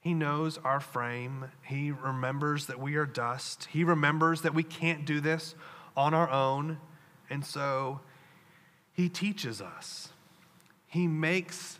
[0.00, 1.46] He knows our frame.
[1.62, 3.68] He remembers that we are dust.
[3.70, 5.54] He remembers that we can't do this
[5.96, 6.78] on our own.
[7.30, 8.00] And so
[8.92, 10.10] he teaches us.
[10.86, 11.78] He makes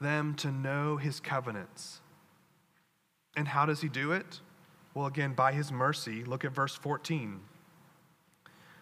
[0.00, 2.00] them to know his covenants.
[3.36, 4.40] And how does he do it?
[4.94, 6.24] Well, again, by his mercy.
[6.24, 7.40] Look at verse 14.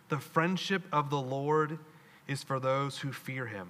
[0.08, 1.78] The friendship of the Lord
[2.28, 3.68] is for those who fear him,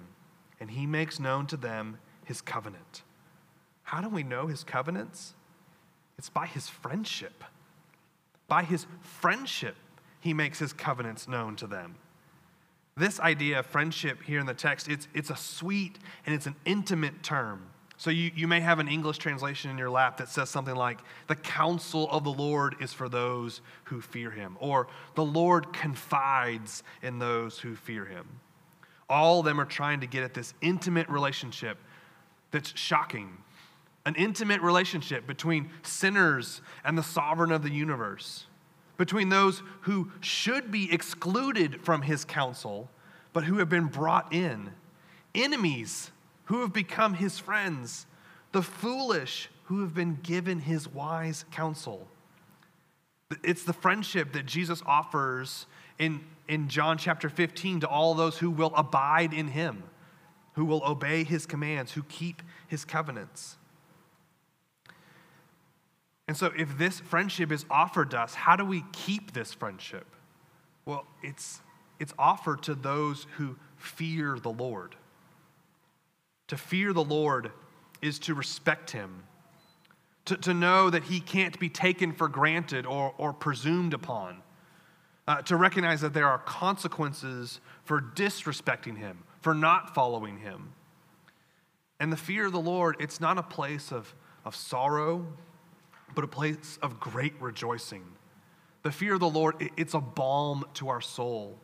[0.59, 3.03] and he makes known to them his covenant.
[3.83, 5.35] How do we know his covenants?
[6.17, 7.43] It's by his friendship.
[8.47, 9.75] By his friendship,
[10.19, 11.95] he makes his covenants known to them.
[12.95, 16.55] This idea of friendship here in the text, it's, it's a sweet and it's an
[16.65, 17.67] intimate term.
[17.97, 20.99] So you, you may have an English translation in your lap that says something like,
[21.27, 26.83] The counsel of the Lord is for those who fear him, or the Lord confides
[27.01, 28.27] in those who fear him.
[29.09, 31.77] All of them are trying to get at this intimate relationship
[32.51, 33.37] that's shocking.
[34.05, 38.45] An intimate relationship between sinners and the sovereign of the universe
[38.97, 42.89] between those who should be excluded from his counsel,
[43.33, 44.71] but who have been brought in,
[45.33, 46.11] enemies
[46.45, 48.05] who have become his friends,
[48.51, 52.07] the foolish who have been given his wise counsel.
[53.43, 55.65] It's the friendship that Jesus offers
[55.97, 59.83] in, in John chapter 15 to all those who will abide in him,
[60.53, 63.57] who will obey his commands, who keep his covenants.
[66.27, 70.07] And so, if this friendship is offered to us, how do we keep this friendship?
[70.85, 71.59] Well, it's,
[71.99, 74.95] it's offered to those who fear the Lord.
[76.47, 77.51] To fear the Lord
[78.01, 79.23] is to respect him,
[80.25, 84.41] to, to know that he can't be taken for granted or, or presumed upon,
[85.27, 90.73] uh, to recognize that there are consequences for disrespecting him, for not following him.
[91.99, 95.25] And the fear of the Lord, it's not a place of, of sorrow
[96.15, 98.03] but a place of great rejoicing.
[98.83, 101.57] The fear of the Lord, it's a balm to our soul.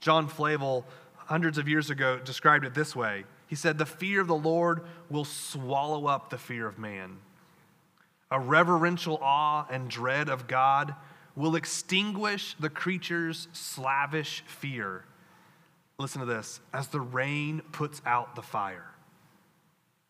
[0.00, 0.84] John Flavel,
[1.16, 4.82] hundreds of years ago, described it this way He said, The fear of the Lord
[5.08, 7.18] will swallow up the fear of man.
[8.30, 10.94] A reverential awe and dread of God
[11.34, 15.04] will extinguish the creature's slavish fear.
[15.98, 18.90] Listen to this as the rain puts out the fire.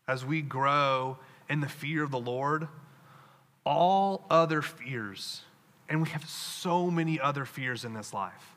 [0.07, 1.17] As we grow
[1.49, 2.67] in the fear of the Lord,
[3.65, 5.41] all other fears,
[5.89, 8.55] and we have so many other fears in this life.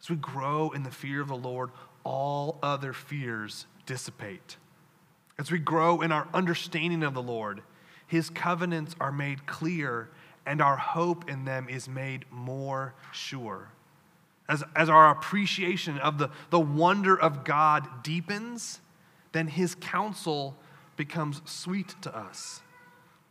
[0.00, 1.70] As we grow in the fear of the Lord,
[2.04, 4.56] all other fears dissipate.
[5.38, 7.62] As we grow in our understanding of the Lord,
[8.06, 10.10] his covenants are made clear
[10.46, 13.70] and our hope in them is made more sure.
[14.48, 18.80] As, as our appreciation of the, the wonder of God deepens,
[19.32, 20.56] then his counsel
[20.96, 22.60] becomes sweet to us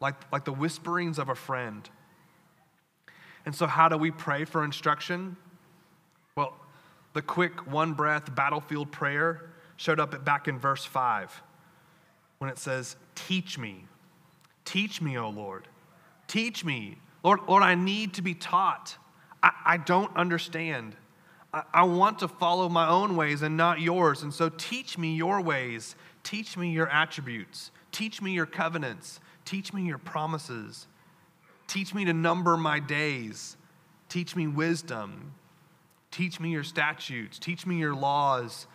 [0.03, 1.89] like, like the whisperings of a friend.
[3.45, 5.37] And so, how do we pray for instruction?
[6.35, 6.55] Well,
[7.13, 11.41] the quick one breath battlefield prayer showed up back in verse 5.
[12.39, 13.85] when it says, Teach me.
[14.65, 15.67] Teach me, O Lord.
[16.27, 16.97] Teach me.
[17.23, 18.97] Lord, Lord, I need to be taught.
[19.41, 20.97] I, I don't understand.
[21.53, 24.21] I, I want to follow my own ways and not yours.
[24.21, 25.95] And so teach me your ways.
[26.23, 27.71] Teach me your attributes.
[27.93, 29.21] Teach me your covenants.
[29.45, 30.87] Teach me your promises.
[31.67, 33.57] Teach me to number my days.
[34.09, 35.33] Teach me wisdom.
[36.11, 37.39] Teach me your statutes.
[37.39, 38.67] Teach me your laws.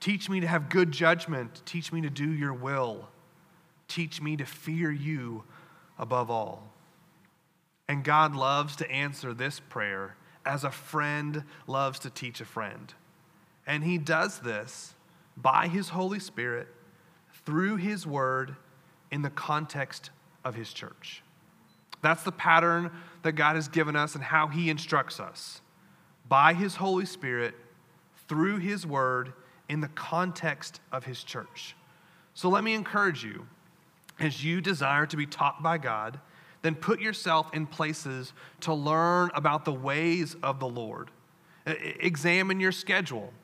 [0.00, 1.62] Teach me to have good judgment.
[1.64, 3.08] Teach me to do your will.
[3.88, 5.44] Teach me to fear you
[5.98, 6.70] above all.
[7.88, 12.92] And God loves to answer this prayer as a friend loves to teach a friend.
[13.66, 14.94] And He does this
[15.36, 16.68] by His Holy Spirit
[17.46, 18.56] through His Word
[19.14, 20.10] in the context
[20.44, 21.22] of His church.
[22.02, 22.90] That's the pattern
[23.22, 25.62] that God has given us and how He instructs us
[26.28, 27.54] by His Holy Spirit
[28.28, 29.32] through His Word
[29.70, 31.74] in the context of His church.
[32.34, 33.46] So let me encourage you
[34.20, 36.20] as you desire to be taught by God
[36.64, 41.10] then put yourself in places to learn about the ways of the Lord.
[41.66, 43.34] Examine your schedule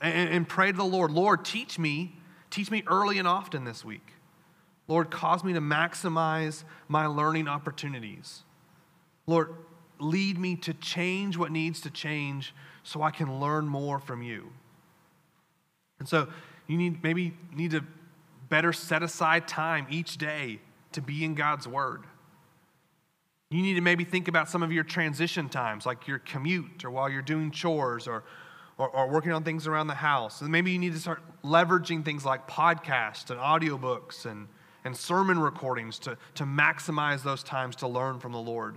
[0.00, 2.16] and pray to the Lord Lord, teach me,
[2.48, 4.14] teach me early and often this week.
[4.88, 8.42] Lord, cause me to maximize my learning opportunities.
[9.26, 9.54] Lord,
[10.00, 14.50] lead me to change what needs to change so I can learn more from you.
[15.98, 16.28] And so
[16.66, 17.84] you need maybe need to
[18.48, 20.60] better set aside time each day
[20.92, 22.04] to be in God's word.
[23.50, 26.90] You need to maybe think about some of your transition times, like your commute or
[26.90, 28.24] while you're doing chores or,
[28.78, 30.42] or, or, working on things around the house.
[30.42, 34.48] And maybe you need to start leveraging things like podcasts and audiobooks and,
[34.84, 38.76] and sermon recordings to, to maximize those times to learn from the Lord.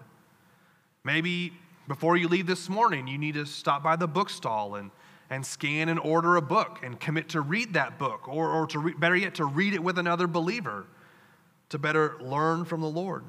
[1.04, 1.54] Maybe
[1.88, 4.92] before you leave this morning, you need to stop by the bookstall and,
[5.30, 8.80] and scan and order a book and commit to read that book, or, or to
[8.80, 10.86] re- better yet, to read it with another believer
[11.70, 13.24] to better learn from the Lord.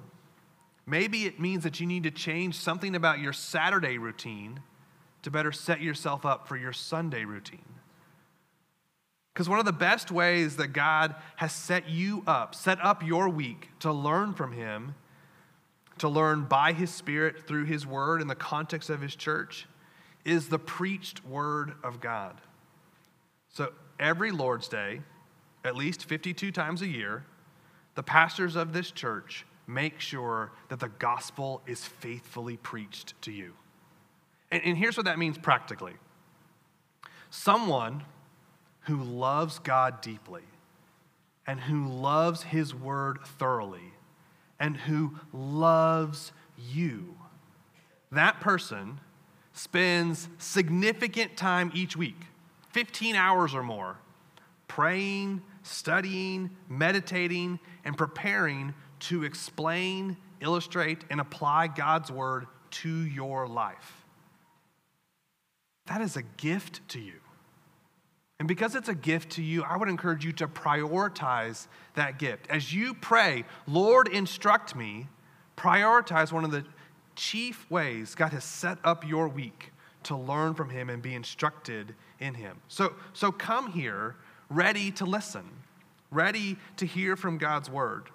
[0.85, 4.61] Maybe it means that you need to change something about your Saturday routine
[5.23, 7.65] to better set yourself up for your Sunday routine.
[9.33, 13.29] Because one of the best ways that God has set you up, set up your
[13.29, 14.95] week to learn from Him,
[15.99, 19.67] to learn by His Spirit through His Word in the context of His church,
[20.25, 22.41] is the preached Word of God.
[23.49, 25.01] So every Lord's Day,
[25.65, 27.25] at least 52 times a year,
[27.95, 33.55] the pastors of this church make sure that the gospel is faithfully preached to you.
[34.51, 35.95] And, and here's what that means practically
[37.31, 38.03] someone
[38.83, 40.43] who loves God deeply
[41.47, 43.93] and who loves his word thoroughly
[44.59, 47.17] and who loves you,
[48.11, 49.01] that person
[49.53, 52.27] spends significant time each week,
[52.71, 53.99] 15 hours or more,
[54.69, 64.05] praying, studying, meditating, and preparing to explain, illustrate, and apply God's word to your life.
[65.87, 67.22] That is a gift to you.
[68.43, 72.49] And because it's a gift to you, I would encourage you to prioritize that gift.
[72.51, 75.07] As you pray, Lord, instruct me,
[75.57, 76.65] prioritize one of the
[77.15, 79.71] chief ways God has set up your week
[80.03, 82.57] to learn from Him and be instructed in Him.
[82.67, 84.17] So, so come here
[84.51, 85.49] ready to listen,
[86.11, 88.11] ready to hear from God's word.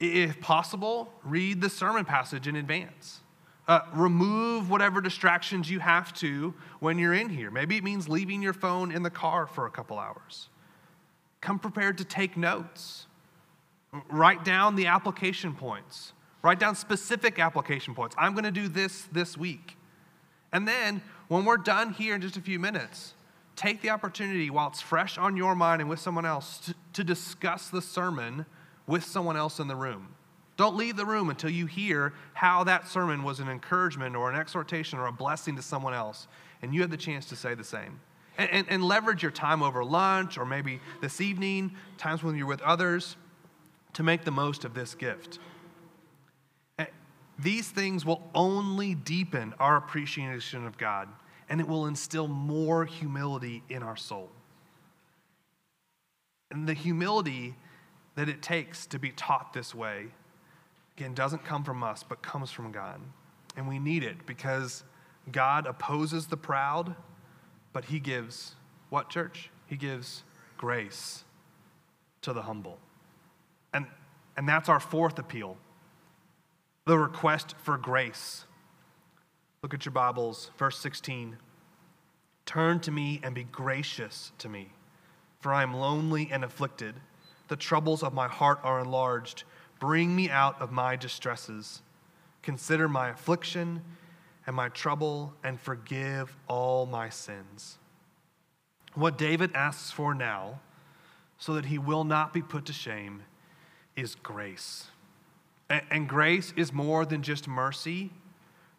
[0.00, 3.20] If possible, read the sermon passage in advance.
[3.68, 7.50] Uh, remove whatever distractions you have to when you're in here.
[7.50, 10.48] Maybe it means leaving your phone in the car for a couple hours.
[11.40, 13.06] Come prepared to take notes.
[14.10, 16.12] Write down the application points.
[16.42, 18.14] Write down specific application points.
[18.18, 19.76] I'm going to do this this week.
[20.52, 23.14] And then, when we're done here in just a few minutes,
[23.56, 27.04] take the opportunity while it's fresh on your mind and with someone else to, to
[27.04, 28.46] discuss the sermon
[28.86, 30.08] with someone else in the room.
[30.60, 34.36] Don't leave the room until you hear how that sermon was an encouragement or an
[34.36, 36.28] exhortation or a blessing to someone else,
[36.60, 37.98] and you had the chance to say the same.
[38.36, 42.46] And, and, and leverage your time over lunch or maybe this evening, times when you're
[42.46, 43.16] with others,
[43.94, 45.38] to make the most of this gift.
[46.78, 46.84] Eh,
[47.38, 51.08] these things will only deepen our appreciation of God,
[51.48, 54.28] and it will instill more humility in our soul.
[56.50, 57.54] And the humility
[58.14, 60.08] that it takes to be taught this way,
[61.00, 63.00] again, doesn't come from us, but comes from God.
[63.56, 64.84] And we need it because
[65.32, 66.94] God opposes the proud,
[67.72, 68.54] but He gives
[68.90, 69.50] what, church?
[69.66, 70.24] He gives
[70.58, 71.24] grace
[72.22, 72.78] to the humble.
[73.72, 73.86] And,
[74.36, 75.56] and that's our fourth appeal
[76.86, 78.44] the request for grace.
[79.62, 81.36] Look at your Bibles, verse 16.
[82.46, 84.72] Turn to me and be gracious to me,
[85.38, 86.94] for I am lonely and afflicted
[87.50, 89.42] the troubles of my heart are enlarged.
[89.80, 91.82] Bring me out of my distresses.
[92.42, 93.82] Consider my affliction
[94.46, 97.78] and my trouble, and forgive all my sins.
[98.94, 100.60] What David asks for now,
[101.38, 103.22] so that he will not be put to shame,
[103.96, 104.86] is grace.
[105.68, 108.10] And grace is more than just mercy.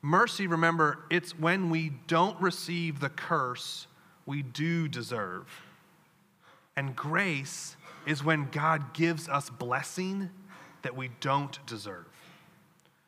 [0.01, 3.87] Mercy, remember, it's when we don't receive the curse
[4.25, 5.47] we do deserve.
[6.75, 10.31] And grace is when God gives us blessing
[10.83, 12.05] that we don't deserve.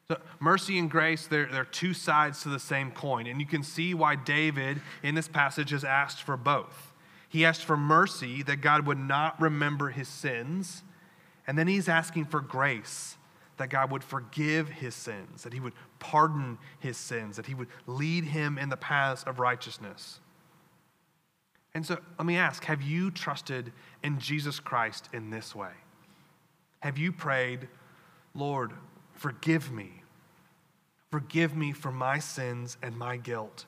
[0.07, 3.25] So mercy and grace, they're, they're two sides to the same coin.
[3.27, 6.93] And you can see why David in this passage has asked for both.
[7.29, 10.83] He asked for mercy, that God would not remember his sins.
[11.47, 13.17] And then he's asking for grace,
[13.57, 17.69] that God would forgive his sins, that he would pardon his sins, that he would
[17.87, 20.19] lead him in the paths of righteousness.
[21.73, 23.71] And so let me ask have you trusted
[24.03, 25.71] in Jesus Christ in this way?
[26.83, 27.69] Have you prayed,
[28.35, 28.73] Lord,
[29.13, 30.03] forgive me?
[31.11, 33.65] Forgive me for my sins and my guilt.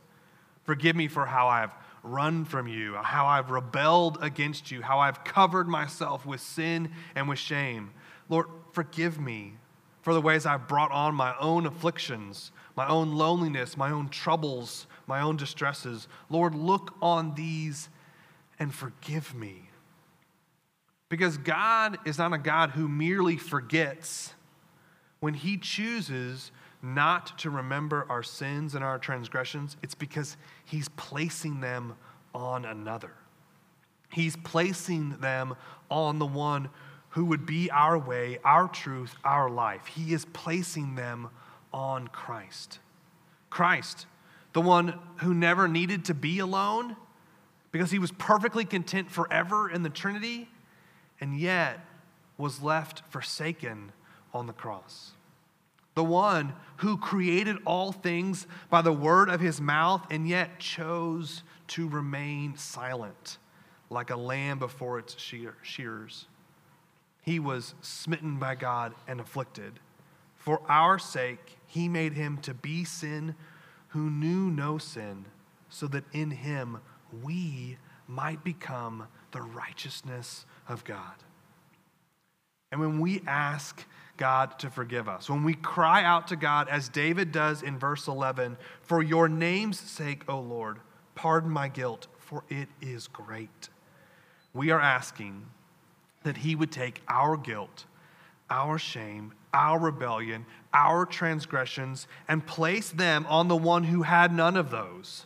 [0.65, 1.71] Forgive me for how I've
[2.03, 7.29] run from you, how I've rebelled against you, how I've covered myself with sin and
[7.29, 7.91] with shame.
[8.27, 9.53] Lord, forgive me
[10.01, 14.87] for the ways I've brought on my own afflictions, my own loneliness, my own troubles,
[15.07, 16.09] my own distresses.
[16.29, 17.87] Lord, look on these
[18.59, 19.64] and forgive me.
[21.09, 24.33] Because God is not a God who merely forgets.
[25.19, 26.51] When He chooses
[26.81, 31.95] not to remember our sins and our transgressions, it's because He's placing them
[32.33, 33.11] on another.
[34.11, 35.55] He's placing them
[35.89, 36.69] on the one
[37.09, 39.87] who would be our way, our truth, our life.
[39.87, 41.29] He is placing them
[41.73, 42.79] on Christ.
[43.49, 44.05] Christ,
[44.53, 46.95] the one who never needed to be alone
[47.71, 50.49] because he was perfectly content forever in the Trinity
[51.19, 51.79] and yet
[52.37, 53.91] was left forsaken
[54.33, 55.11] on the cross.
[55.95, 61.43] The one who created all things by the word of his mouth and yet chose
[61.67, 63.37] to remain silent
[63.89, 66.27] like a lamb before its shears.
[67.21, 69.79] He was smitten by God and afflicted.
[70.35, 73.35] For our sake, he made him to be sin
[73.89, 75.25] who knew no sin,
[75.69, 76.79] so that in him
[77.23, 81.13] we might become the righteousness of God.
[82.71, 83.85] And when we ask
[84.17, 88.07] God to forgive us, when we cry out to God, as David does in verse
[88.07, 90.79] 11, For your name's sake, O Lord,
[91.15, 93.69] pardon my guilt, for it is great.
[94.53, 95.45] We are asking
[96.23, 97.85] that He would take our guilt,
[98.49, 104.57] our shame, our rebellion, our transgressions, and place them on the one who had none
[104.57, 105.25] of those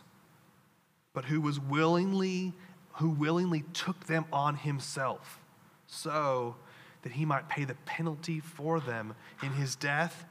[1.12, 2.52] but who was willingly
[3.00, 5.40] who willingly took them on himself
[5.86, 6.54] so
[7.00, 10.26] that he might pay the penalty for them in his death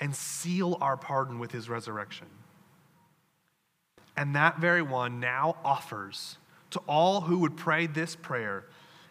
[0.00, 2.26] and seal our pardon with his resurrection.
[4.16, 6.38] And that very one now offers
[6.70, 8.64] to all who would pray this prayer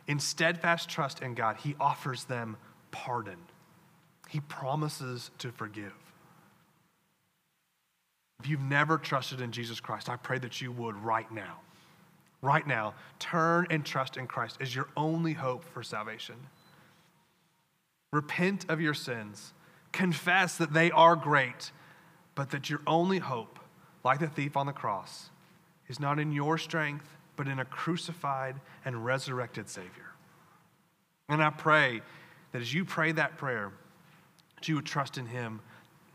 [0.05, 2.57] in steadfast trust in God, he offers them
[2.91, 3.37] pardon.
[4.27, 5.93] He promises to forgive.
[8.41, 11.59] If you've never trusted in Jesus Christ, I pray that you would right now.
[12.41, 16.35] Right now, turn and trust in Christ as your only hope for salvation.
[18.13, 19.53] Repent of your sins.
[19.91, 21.71] Confess that they are great,
[22.35, 23.59] but that your only hope,
[24.03, 25.29] like the thief on the cross,
[25.87, 30.11] is not in your strength, but in a crucified and resurrected Savior.
[31.29, 32.01] And I pray
[32.51, 33.71] that as you pray that prayer,
[34.55, 35.59] that you would trust in Him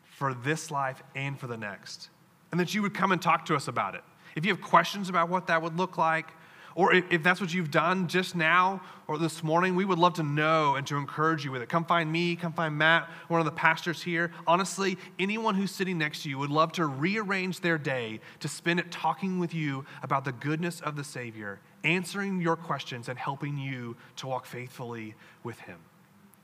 [0.05, 2.09] for this life and for the next.
[2.51, 4.05] And that you would come and talk to us about it.
[4.35, 6.33] If you have questions about what that would look like,
[6.75, 10.23] or if that's what you've done just now or this morning, we would love to
[10.23, 11.69] know and to encourage you with it.
[11.69, 14.33] Come find me, come find Matt, one of the pastors here.
[14.47, 18.81] Honestly, anyone who's sitting next to you would love to rearrange their day to spend
[18.81, 23.59] it talking with you about the goodness of the Savior, answering your questions, and helping
[23.59, 25.15] you to walk faithfully
[25.45, 25.79] with Him.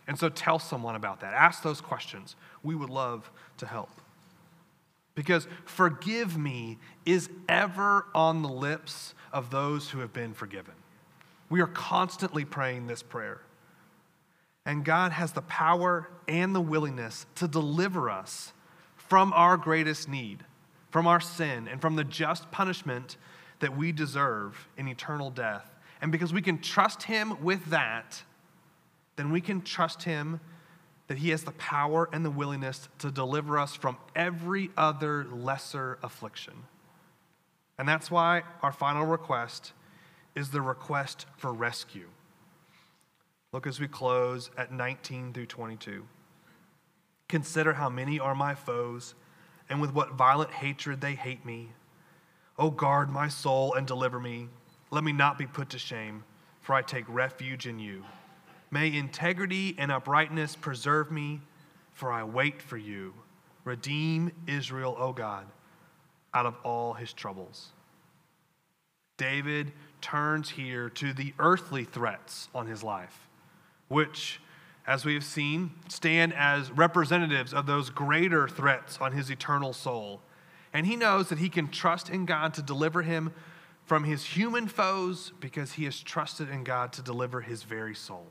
[0.06, 1.34] And so tell someone about that.
[1.34, 2.36] Ask those questions.
[2.62, 3.90] We would love to help.
[5.18, 10.74] Because forgive me is ever on the lips of those who have been forgiven.
[11.50, 13.40] We are constantly praying this prayer.
[14.64, 18.52] And God has the power and the willingness to deliver us
[18.94, 20.44] from our greatest need,
[20.92, 23.16] from our sin, and from the just punishment
[23.58, 25.68] that we deserve in eternal death.
[26.00, 28.22] And because we can trust Him with that,
[29.16, 30.38] then we can trust Him
[31.08, 35.98] that He has the power and the willingness to deliver us from every other lesser
[36.02, 36.54] affliction.
[37.78, 39.72] And that's why our final request
[40.34, 42.08] is the request for rescue.
[43.52, 46.04] Look as we close at 19 through 22.
[47.28, 49.14] Consider how many are my foes,
[49.68, 51.72] and with what violent hatred they hate me.
[52.58, 54.48] O guard my soul and deliver me.
[54.90, 56.24] Let me not be put to shame,
[56.60, 58.04] for I take refuge in you.
[58.70, 61.40] May integrity and uprightness preserve me,
[61.92, 63.14] for I wait for you.
[63.64, 65.46] Redeem Israel, O God,
[66.34, 67.68] out of all his troubles.
[69.16, 73.28] David turns here to the earthly threats on his life,
[73.88, 74.40] which,
[74.86, 80.22] as we have seen, stand as representatives of those greater threats on his eternal soul.
[80.72, 83.32] And he knows that he can trust in God to deliver him
[83.84, 88.30] from his human foes because he has trusted in God to deliver his very soul.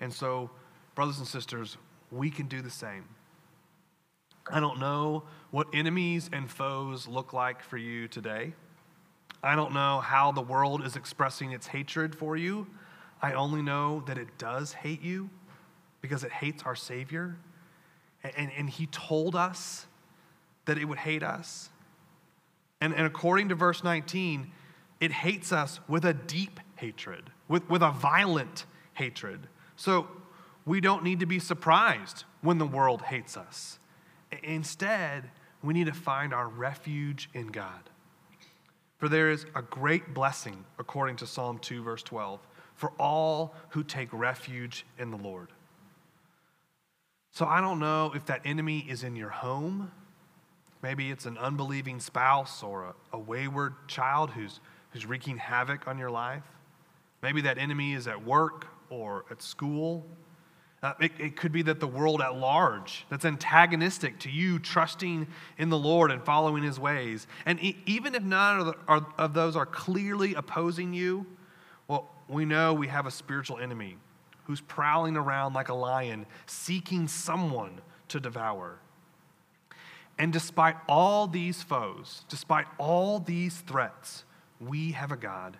[0.00, 0.50] And so,
[0.94, 1.76] brothers and sisters,
[2.10, 3.04] we can do the same.
[4.50, 8.54] I don't know what enemies and foes look like for you today.
[9.42, 12.66] I don't know how the world is expressing its hatred for you.
[13.20, 15.30] I only know that it does hate you
[16.00, 17.36] because it hates our Savior.
[18.22, 19.86] And, and, and He told us
[20.64, 21.70] that it would hate us.
[22.80, 24.50] And, and according to verse 19,
[25.00, 29.48] it hates us with a deep hatred, with, with a violent hatred.
[29.78, 30.08] So
[30.66, 33.78] we don't need to be surprised when the world hates us.
[34.42, 35.30] Instead,
[35.62, 37.88] we need to find our refuge in God.
[38.98, 42.40] For there is a great blessing, according to Psalm 2, verse 12,
[42.74, 45.48] for all who take refuge in the Lord.
[47.30, 49.92] So I don't know if that enemy is in your home.
[50.82, 54.58] Maybe it's an unbelieving spouse or a, a wayward child who's,
[54.90, 56.42] who's wreaking havoc on your life.
[57.22, 60.04] Maybe that enemy is at work or at school
[60.80, 65.26] uh, it, it, could be that the world at large that's antagonistic to you trusting
[65.58, 67.26] in the Lord and following his ways.
[67.46, 71.26] And e- even if none of, the, are, of those are clearly opposing you,
[71.88, 73.96] well, we know we have a spiritual enemy
[74.44, 78.78] who's prowling around like a lion, seeking someone to devour.
[80.16, 84.24] And despite all these foes, despite all these threats,
[84.60, 85.56] we have a God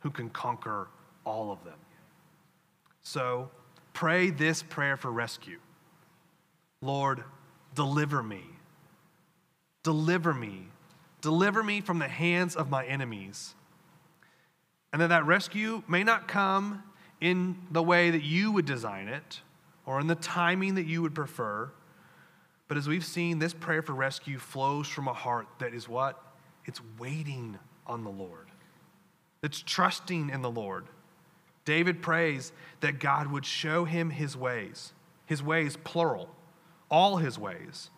[0.00, 0.88] who can conquer
[1.24, 1.78] all of them.
[3.08, 3.50] So,
[3.98, 5.58] Pray this prayer for rescue
[6.80, 7.24] Lord,
[7.74, 8.44] deliver me.
[9.82, 10.68] Deliver me.
[11.20, 13.56] Deliver me from the hands of my enemies.
[14.92, 16.84] And that that rescue may not come
[17.20, 19.40] in the way that you would design it
[19.84, 21.72] or in the timing that you would prefer.
[22.68, 26.22] But as we've seen, this prayer for rescue flows from a heart that is what?
[26.66, 28.46] It's waiting on the Lord.
[29.42, 30.86] It's trusting in the Lord.
[31.68, 32.50] David prays
[32.80, 34.94] that God would show him his ways,
[35.26, 36.34] his ways, plural,
[36.90, 37.90] all his ways.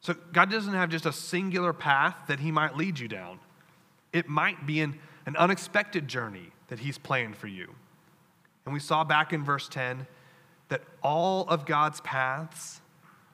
[0.00, 3.38] So God doesn't have just a singular path that he might lead you down,
[4.12, 7.72] it might be an, an unexpected journey that he's planned for you.
[8.64, 10.04] And we saw back in verse 10
[10.68, 12.80] that all of God's paths,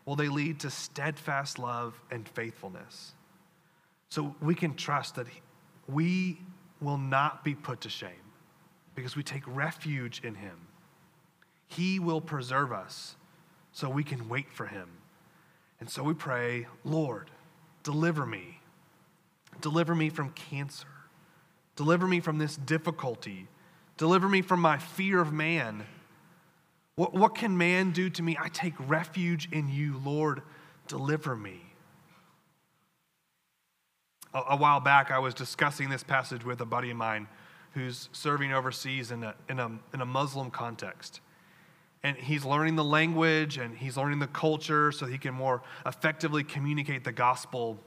[0.05, 3.15] well, they lead to steadfast love and faithfulness.
[4.11, 5.27] So we can trust that
[5.89, 6.39] we
[6.83, 8.24] will not be put to shame
[8.95, 10.69] because we take refuge in him.
[11.67, 13.17] He will preserve us
[13.73, 14.89] so we can wait for him.
[15.81, 17.31] And so we pray, Lord,
[17.83, 18.61] deliver me.
[19.61, 20.87] Deliver me from cancer.
[21.77, 23.49] Deliver me from this difficulty.
[23.97, 25.85] Deliver me from my fear of man.
[26.97, 28.37] What, what can man do to me?
[28.41, 30.43] I take refuge in you, Lord.
[30.87, 31.61] Deliver me.
[34.33, 37.27] A, a while back, I was discussing this passage with a buddy of mine
[37.75, 41.21] who's serving overseas in a, in a, in a Muslim context.
[42.03, 46.45] And he's learning the language and he's learning the culture so he can more effectively
[46.45, 47.79] communicate the gospel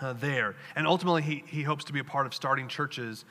[0.00, 0.56] uh, there.
[0.76, 3.24] And ultimately, he, he hopes to be a part of starting churches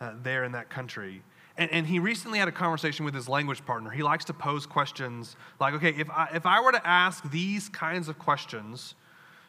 [0.00, 1.22] uh, there in that country.
[1.58, 3.90] And, and he recently had a conversation with his language partner.
[3.90, 7.68] He likes to pose questions like, okay, if I, if I were to ask these
[7.68, 8.94] kinds of questions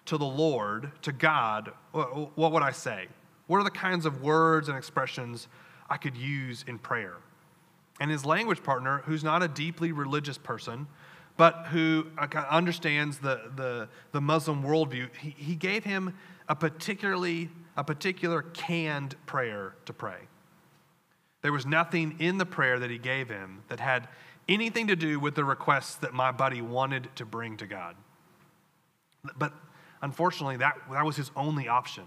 [0.06, 3.08] to the Lord, to God, what, what would I say?
[3.48, 5.48] What are the kinds of words and expressions
[5.90, 7.16] I could use in prayer.
[8.00, 10.88] And his language partner, who's not a deeply religious person,
[11.36, 16.16] but who uh, understands the, the, the Muslim worldview, he, he gave him
[16.50, 20.18] a particularly a particular canned prayer to pray.
[21.44, 24.08] There was nothing in the prayer that he gave him that had
[24.50, 27.96] anything to do with the requests that my buddy wanted to bring to God.
[29.38, 29.54] But
[30.02, 32.06] unfortunately, that, that was his only option.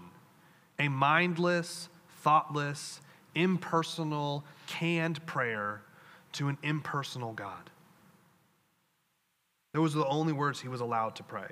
[0.77, 1.87] A mindless,
[2.19, 2.99] thoughtless,
[3.35, 5.81] impersonal, canned prayer
[6.33, 7.69] to an impersonal God.
[9.73, 11.51] Those were the only words he was allowed to pray.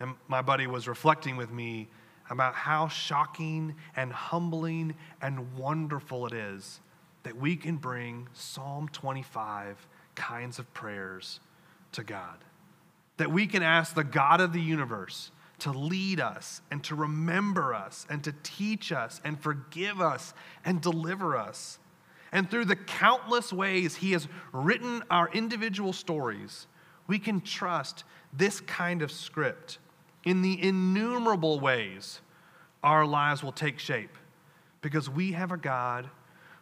[0.00, 1.88] And my buddy was reflecting with me
[2.30, 6.80] about how shocking and humbling and wonderful it is
[7.22, 11.40] that we can bring Psalm 25 kinds of prayers
[11.92, 12.38] to God.
[13.16, 15.30] That we can ask the God of the universe
[15.60, 20.34] to lead us and to remember us and to teach us and forgive us
[20.64, 21.78] and deliver us.
[22.32, 26.66] And through the countless ways He has written our individual stories,
[27.06, 29.78] we can trust this kind of script
[30.24, 32.20] in the innumerable ways
[32.82, 34.16] our lives will take shape
[34.80, 36.10] because we have a God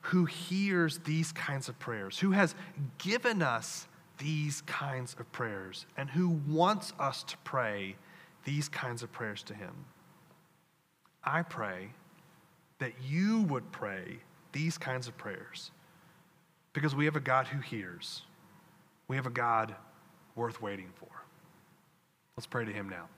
[0.02, 2.54] who hears these kinds of prayers, who has
[2.98, 3.86] given us
[4.18, 7.96] these kinds of prayers, and who wants us to pray
[8.44, 9.84] these kinds of prayers to Him.
[11.24, 11.90] I pray
[12.78, 14.18] that you would pray
[14.52, 15.70] these kinds of prayers
[16.72, 18.22] because we have a God who hears.
[19.08, 19.74] We have a God
[20.34, 21.08] worth waiting for.
[22.36, 23.08] Let's pray to Him now.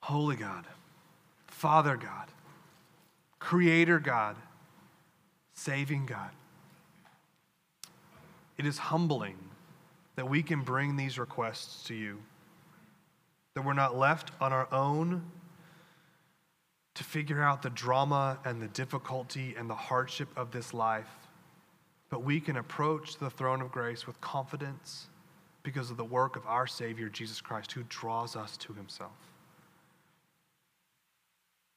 [0.00, 0.66] Holy God,
[1.46, 2.28] Father God,
[3.38, 4.36] Creator God,
[5.54, 6.30] saving God.
[8.58, 9.36] It is humbling
[10.16, 12.20] that we can bring these requests to you,
[13.54, 15.22] that we're not left on our own
[16.94, 21.10] to figure out the drama and the difficulty and the hardship of this life,
[22.08, 25.08] but we can approach the throne of grace with confidence
[25.64, 29.10] because of the work of our Savior, Jesus Christ, who draws us to himself.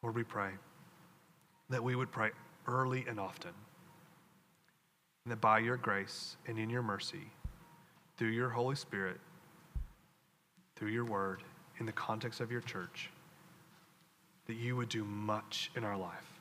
[0.04, 0.52] Lord, we pray
[1.70, 2.30] that we would pray
[2.68, 3.54] early and often,
[5.26, 7.32] and that by your grace and in your mercy,
[8.18, 9.20] through your Holy Spirit,
[10.76, 11.44] through your word,
[11.80, 13.10] in the context of your church,
[14.48, 16.40] that you would do much in our life.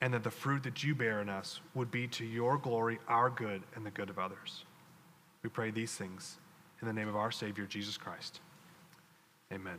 [0.00, 3.30] And that the fruit that you bear in us would be to your glory, our
[3.30, 4.64] good, and the good of others.
[5.44, 6.38] We pray these things
[6.80, 8.40] in the name of our Savior, Jesus Christ.
[9.52, 9.78] Amen.